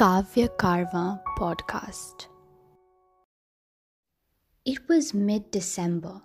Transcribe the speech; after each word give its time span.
Kavya 0.00 0.48
Karva 0.56 1.20
podcast. 1.36 2.28
It 4.64 4.88
was 4.88 5.12
mid 5.12 5.50
December, 5.50 6.22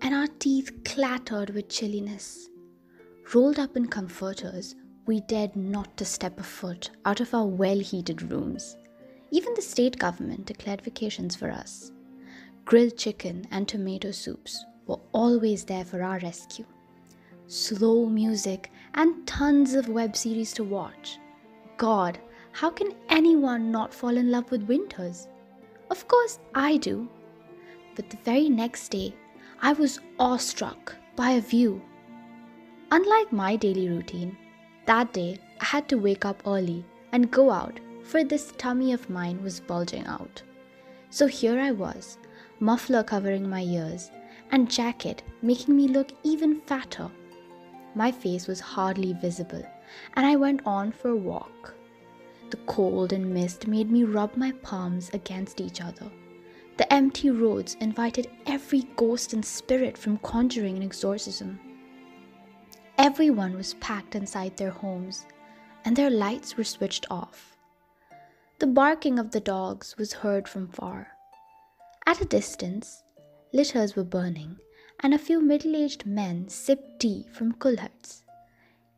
and 0.00 0.14
our 0.14 0.28
teeth 0.38 0.70
clattered 0.84 1.50
with 1.50 1.68
chilliness. 1.68 2.48
Rolled 3.34 3.58
up 3.58 3.76
in 3.76 3.88
comforters, 3.88 4.76
we 5.04 5.18
dared 5.22 5.56
not 5.56 5.96
to 5.96 6.04
step 6.04 6.38
a 6.38 6.44
foot 6.44 6.90
out 7.04 7.18
of 7.18 7.34
our 7.34 7.44
well 7.44 7.80
heated 7.80 8.30
rooms. 8.30 8.76
Even 9.32 9.52
the 9.54 9.62
state 9.62 9.98
government 9.98 10.46
declared 10.46 10.82
vacations 10.82 11.34
for 11.34 11.50
us. 11.50 11.90
Grilled 12.64 12.96
chicken 12.96 13.44
and 13.50 13.66
tomato 13.66 14.12
soups 14.12 14.64
were 14.86 15.00
always 15.10 15.64
there 15.64 15.84
for 15.84 16.04
our 16.04 16.20
rescue. 16.20 16.66
Slow 17.48 18.06
music 18.06 18.70
and 18.94 19.26
tons 19.26 19.74
of 19.74 19.88
web 19.88 20.16
series 20.16 20.52
to 20.52 20.62
watch. 20.62 21.18
God, 21.78 22.20
how 22.52 22.70
can 22.70 22.94
anyone 23.08 23.72
not 23.72 23.92
fall 23.92 24.16
in 24.16 24.30
love 24.30 24.50
with 24.50 24.68
winters? 24.68 25.28
Of 25.90 26.06
course, 26.06 26.38
I 26.54 26.76
do. 26.76 27.08
But 27.96 28.10
the 28.10 28.18
very 28.18 28.48
next 28.48 28.90
day, 28.90 29.14
I 29.60 29.72
was 29.72 30.00
awestruck 30.18 30.94
by 31.16 31.30
a 31.32 31.40
view. 31.40 31.82
Unlike 32.90 33.32
my 33.32 33.56
daily 33.56 33.88
routine, 33.88 34.36
that 34.86 35.12
day 35.12 35.38
I 35.60 35.64
had 35.64 35.88
to 35.88 35.96
wake 35.96 36.24
up 36.24 36.42
early 36.46 36.84
and 37.12 37.30
go 37.30 37.50
out, 37.50 37.80
for 38.02 38.24
this 38.24 38.52
tummy 38.58 38.92
of 38.92 39.08
mine 39.08 39.42
was 39.42 39.60
bulging 39.60 40.06
out. 40.06 40.42
So 41.10 41.26
here 41.26 41.58
I 41.60 41.70
was, 41.70 42.18
muffler 42.60 43.02
covering 43.02 43.48
my 43.48 43.62
ears, 43.62 44.10
and 44.50 44.70
jacket 44.70 45.22
making 45.40 45.76
me 45.76 45.88
look 45.88 46.12
even 46.22 46.60
fatter. 46.62 47.10
My 47.94 48.10
face 48.10 48.46
was 48.46 48.60
hardly 48.60 49.12
visible, 49.12 49.64
and 50.14 50.26
I 50.26 50.36
went 50.36 50.62
on 50.66 50.92
for 50.92 51.08
a 51.10 51.16
walk. 51.16 51.74
The 52.52 52.58
cold 52.66 53.14
and 53.14 53.32
mist 53.32 53.66
made 53.66 53.90
me 53.90 54.04
rub 54.04 54.36
my 54.36 54.52
palms 54.52 55.08
against 55.14 55.58
each 55.58 55.80
other. 55.80 56.12
The 56.76 56.92
empty 56.92 57.30
roads 57.30 57.78
invited 57.80 58.30
every 58.44 58.82
ghost 58.94 59.32
and 59.32 59.42
spirit 59.42 59.96
from 59.96 60.18
conjuring 60.18 60.76
an 60.76 60.82
exorcism. 60.82 61.58
Everyone 62.98 63.56
was 63.56 63.72
packed 63.80 64.14
inside 64.14 64.58
their 64.58 64.70
homes, 64.70 65.24
and 65.86 65.96
their 65.96 66.10
lights 66.10 66.58
were 66.58 66.64
switched 66.64 67.06
off. 67.10 67.56
The 68.58 68.66
barking 68.66 69.18
of 69.18 69.30
the 69.30 69.40
dogs 69.40 69.96
was 69.96 70.12
heard 70.12 70.46
from 70.46 70.68
far. 70.68 71.08
At 72.04 72.20
a 72.20 72.26
distance, 72.26 73.02
litters 73.54 73.96
were 73.96 74.04
burning, 74.04 74.58
and 75.00 75.14
a 75.14 75.18
few 75.18 75.40
middle 75.40 75.74
aged 75.74 76.04
men 76.04 76.50
sipped 76.50 77.00
tea 77.00 77.26
from 77.32 77.54
kulharts. 77.54 78.24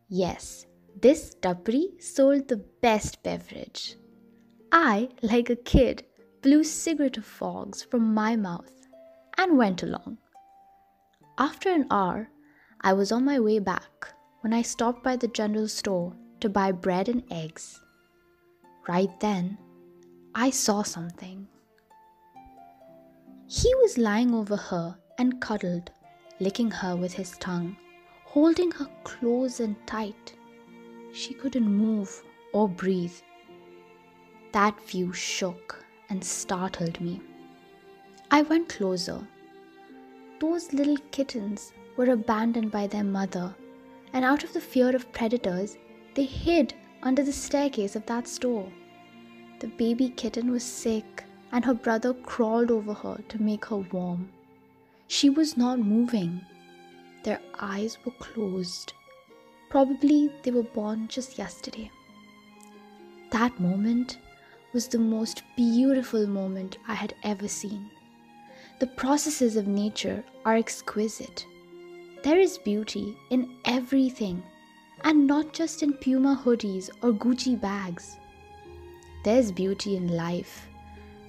Yes, 0.09 0.67
this 1.01 1.35
tapri 1.35 2.01
sold 2.01 2.49
the 2.49 2.57
best 2.57 3.23
beverage. 3.23 3.97
I, 4.73 5.09
like 5.23 5.51
a 5.51 5.57
kid, 5.57 6.05
blew 6.43 6.65
cigarette 6.65 7.23
fogs 7.25 7.83
from 7.83 8.15
my 8.15 8.37
mouth 8.37 8.89
and 9.39 9.59
went 9.59 9.83
along. 9.83 10.19
After 11.39 11.69
an 11.71 11.87
hour, 11.91 12.31
I 12.81 12.93
was 12.93 13.11
on 13.13 13.25
my 13.25 13.41
way 13.41 13.59
back 13.59 14.15
when 14.43 14.53
I 14.53 14.63
stopped 14.63 15.03
by 15.03 15.17
the 15.17 15.29
general 15.29 15.69
store 15.69 16.15
to 16.41 16.49
buy 16.49 16.71
bread 16.71 17.09
and 17.09 17.25
eggs. 17.31 17.81
Right 18.87 19.19
then, 19.21 19.59
I 20.35 20.51
saw 20.51 20.83
something. 20.83 21.49
He 23.47 23.75
was 23.77 23.99
lying 23.99 24.35
over 24.35 24.57
her 24.57 24.97
and 25.19 25.41
cuddled, 25.41 25.91
licking 26.41 26.71
her 26.71 26.97
with 26.97 27.13
his 27.13 27.37
tongue, 27.39 27.77
holding 28.25 28.71
her 28.73 28.89
close 29.05 29.61
and 29.61 29.77
tight. 29.87 30.35
She 31.15 31.33
couldn't 31.33 31.71
move 31.73 32.25
or 32.53 32.69
breathe. 32.69 33.15
That 34.51 34.81
view 34.85 35.13
shook 35.13 35.85
and 36.11 36.23
startled 36.25 37.01
me. 37.01 37.21
I 38.33 38.43
went 38.43 38.69
closer. 38.69 39.27
Those 40.41 40.73
little 40.73 40.97
kittens 41.13 41.73
were 41.97 42.11
abandoned 42.11 42.73
by 42.73 42.89
their 42.89 43.05
mother, 43.05 43.55
and 44.13 44.25
out 44.25 44.43
of 44.43 44.53
the 44.53 44.61
fear 44.61 44.95
of 44.97 45.13
predators, 45.13 45.77
they 46.15 46.25
hid 46.25 46.75
under 47.03 47.23
the 47.23 47.33
staircase 47.33 47.95
of 47.95 48.07
that 48.07 48.27
store. 48.27 48.73
The 49.61 49.69
baby 49.69 50.09
kitten 50.09 50.51
was 50.51 50.65
sick, 50.65 51.25
and 51.53 51.65
her 51.65 51.75
brother 51.75 52.13
crawled 52.13 52.73
over 52.73 52.93
her 52.93 53.21
to 53.29 53.43
make 53.43 53.67
her 53.67 53.77
warm. 53.77 54.31
She 55.07 55.31
was 55.31 55.57
not 55.57 55.79
moving. 55.79 56.45
Their 57.23 57.41
eyes 57.61 57.99
were 58.05 58.13
closed. 58.19 58.95
Probably 59.75 60.31
they 60.45 60.53
were 60.53 60.63
born 60.63 61.09
just 61.09 61.37
yesterday. 61.37 61.91
That 63.33 63.59
moment 63.59 64.19
was 64.73 64.87
the 64.87 65.01
most 65.01 65.43
beautiful 65.57 66.29
moment 66.29 66.79
I 66.87 66.95
had 66.95 67.13
ever 67.25 67.49
seen. 67.49 67.91
The 68.79 68.87
processes 68.87 69.57
of 69.57 69.67
nature 69.67 70.23
are 70.45 70.55
exquisite. 70.55 71.45
There 72.23 72.39
is 72.39 72.57
beauty 72.57 73.17
in 73.31 73.51
everything, 73.65 74.45
and 75.03 75.27
not 75.27 75.53
just 75.53 75.83
in 75.83 75.95
Puma 75.95 76.41
hoodies 76.45 76.89
or 77.03 77.11
Gucci 77.11 77.61
bags. 77.61 78.21
There's 79.25 79.51
beauty 79.51 79.97
in 79.97 80.17
life, 80.17 80.69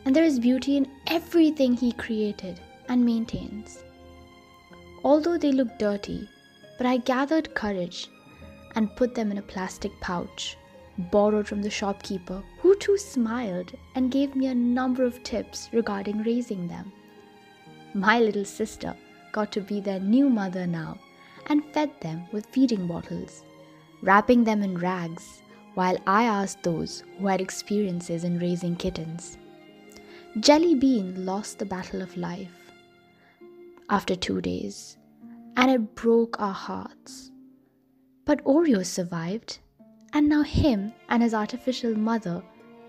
and 0.06 0.16
there 0.16 0.23
is 0.23 0.39
beauty 0.39 0.77
in 0.77 0.88
everything 1.07 1.73
He 1.75 1.94
created 1.94 2.59
and 2.89 3.03
maintains. 3.03 3.83
Although 5.03 5.39
they 5.39 5.51
look 5.51 5.79
dirty, 5.79 6.29
but 6.77 6.85
I 6.85 6.97
gathered 6.97 7.56
courage 7.56 8.07
and 8.75 8.96
put 8.96 9.16
them 9.16 9.31
in 9.31 9.38
a 9.38 9.41
plastic 9.41 9.91
pouch, 10.02 10.58
borrowed 11.12 11.47
from 11.47 11.62
the 11.62 11.69
shopkeeper, 11.69 12.44
who 12.59 12.75
too 12.78 12.97
smiled 12.97 13.72
and 13.96 14.12
gave 14.12 14.36
me 14.36 14.47
a 14.47 14.56
number 14.56 15.03
of 15.03 15.24
tips 15.24 15.69
regarding 15.74 16.24
raising 16.24 16.68
them. 16.68 16.91
My 17.94 18.19
little 18.19 18.46
sister 18.46 18.96
got 19.31 19.52
to 19.53 19.62
be 19.62 19.80
their 19.80 20.00
new 20.00 20.30
mother 20.30 20.68
now 20.68 21.00
and 21.47 21.63
fed 21.74 21.91
them 22.02 22.25
with 22.31 22.46
feeding 22.47 22.88
bottles, 22.88 23.44
wrapping 24.02 24.44
them 24.44 24.62
in 24.62 24.78
rags 24.78 25.42
while 25.75 25.97
I 26.07 26.24
asked 26.24 26.63
those 26.63 27.03
who 27.19 27.28
had 27.28 27.42
experiences 27.42 28.24
in 28.24 28.40
raising 28.40 28.75
kittens. 28.75 29.38
Jelly 30.40 30.75
Bean 30.75 31.25
lost 31.25 31.59
the 31.59 31.66
battle 31.66 32.02
of 32.02 32.18
life 32.18 32.72
after 33.90 34.16
two 34.16 34.42
days, 34.42 34.97
and 35.56 35.69
it 35.69 35.96
broke 35.96 36.40
our 36.40 36.53
hearts. 36.53 37.31
But 38.25 38.44
Oreo 38.44 38.84
survived, 38.84 39.59
and 40.13 40.28
now 40.28 40.41
him 40.41 40.94
and 41.09 41.22
his 41.22 41.36
artificial 41.36 41.96
mother 41.96 42.44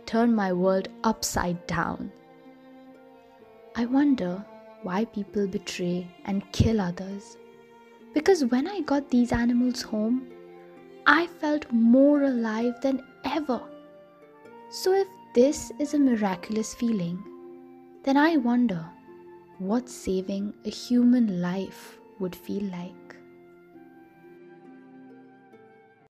turned 0.07 0.35
my 0.35 0.53
world 0.53 0.89
upside 1.05 1.67
down. 1.67 2.11
I 3.75 3.85
wonder 3.85 4.43
why 4.83 5.05
people 5.05 5.47
betray 5.47 6.09
and 6.25 6.51
kill 6.53 6.81
others. 6.81 7.37
Because 8.15 8.47
when 8.47 8.67
I 8.67 8.81
got 8.81 9.11
these 9.11 9.31
animals 9.31 9.83
home, 9.83 10.27
I 11.07 11.27
felt 11.27 11.71
more 11.71 12.23
alive 12.23 12.81
than 12.81 13.03
ever. 13.25 13.61
So, 14.71 14.95
if 14.95 15.07
this 15.35 15.71
is 15.79 15.93
a 15.93 15.99
miraculous 15.99 16.75
feeling, 16.75 17.23
then 18.05 18.17
I 18.17 18.39
wonder 18.39 18.85
what 19.59 19.91
saving 19.91 20.55
a 20.65 20.71
human 20.71 21.43
life 21.43 21.99
would 22.19 22.35
feel 22.35 22.65
like. 22.65 23.17